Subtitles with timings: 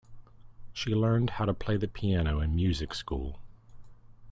[0.73, 3.39] She learned how to play the piano in music school.